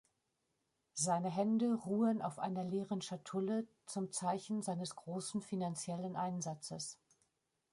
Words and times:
Seine 0.95 1.29
Hände 1.29 1.75
ruhen 1.75 2.23
auf 2.23 2.39
einer 2.39 2.63
leeren 2.63 3.03
Schatulle 3.03 3.67
zum 3.85 4.11
Zeichen 4.11 4.63
seines 4.63 4.95
großen 4.95 5.43
finanzielle 5.43 6.17
Einsatzes. 6.17 6.97